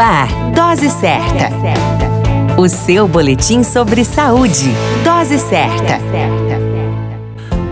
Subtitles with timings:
[0.00, 1.50] ar, Dose Certa.
[2.56, 4.70] O seu boletim sobre saúde.
[5.04, 5.98] Dose certa.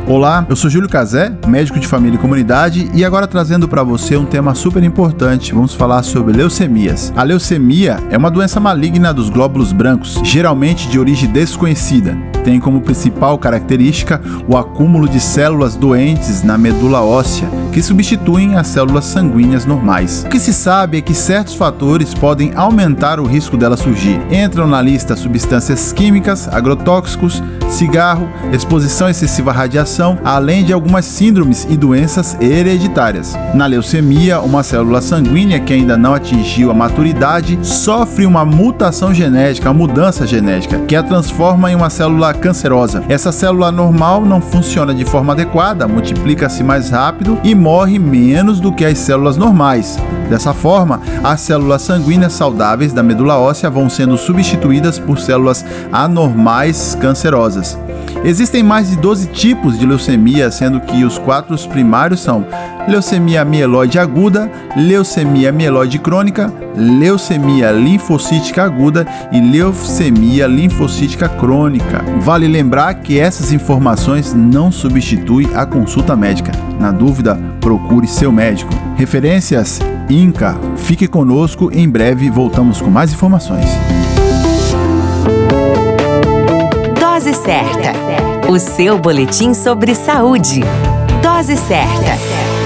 [0.07, 4.17] Olá, eu sou Júlio Cazé, médico de família e comunidade, e agora trazendo para você
[4.17, 5.53] um tema super importante.
[5.53, 7.13] Vamos falar sobre leucemias.
[7.17, 12.17] A leucemia é uma doença maligna dos glóbulos brancos, geralmente de origem desconhecida
[12.49, 18.67] tem como principal característica o acúmulo de células doentes na medula óssea, que substituem as
[18.67, 20.25] células sanguíneas normais.
[20.25, 24.21] O que se sabe é que certos fatores podem aumentar o risco dela surgir.
[24.31, 31.67] Entram na lista substâncias químicas, agrotóxicos, cigarro, exposição excessiva à radiação, além de algumas síndromes
[31.69, 33.37] e doenças hereditárias.
[33.55, 39.71] Na leucemia, uma célula sanguínea que ainda não atingiu a maturidade sofre uma mutação genética,
[39.71, 43.05] uma mudança genética, que a transforma em uma célula cancerosa.
[43.09, 48.73] Essa célula normal não funciona de forma adequada, multiplica-se mais rápido e morre menos do
[48.73, 49.99] que as células normais.
[50.31, 56.97] Dessa forma, as células sanguíneas saudáveis da medula óssea vão sendo substituídas por células anormais
[57.01, 57.79] cancerosas.
[58.25, 62.45] Existem mais de 12 tipos de leucemia, sendo que os quatro primários são
[62.89, 72.05] leucemia mieloide aguda, leucemia mieloide crônica, leucemia linfocítica aguda e leucemia linfocítica crônica.
[72.21, 76.53] Vale lembrar que essas informações não substituem a consulta médica.
[76.81, 78.73] Na dúvida, procure seu médico.
[78.97, 80.57] Referências INCA.
[80.77, 83.67] Fique conosco, em breve voltamos com mais informações.
[86.99, 87.88] Dose certa.
[88.59, 90.63] Seu boletim sobre saúde.
[91.23, 92.58] Dose certa.